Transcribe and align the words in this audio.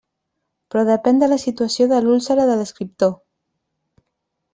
Però 0.75 0.81
depén 0.85 1.19
de 1.23 1.27
la 1.33 1.37
situació 1.43 1.87
de 1.91 1.99
l'úlcera 2.05 2.47
de 2.53 2.57
l'escriptor. 2.61 3.13